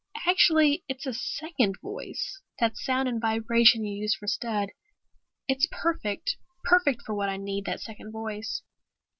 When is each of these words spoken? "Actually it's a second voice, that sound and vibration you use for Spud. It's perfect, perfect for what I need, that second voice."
"Actually 0.25 0.83
it's 0.89 1.05
a 1.05 1.13
second 1.13 1.75
voice, 1.79 2.41
that 2.59 2.75
sound 2.75 3.07
and 3.07 3.21
vibration 3.21 3.85
you 3.85 4.01
use 4.01 4.15
for 4.15 4.25
Spud. 4.25 4.69
It's 5.47 5.67
perfect, 5.69 6.37
perfect 6.63 7.03
for 7.03 7.13
what 7.13 7.29
I 7.29 7.37
need, 7.37 7.65
that 7.65 7.81
second 7.81 8.11
voice." 8.11 8.63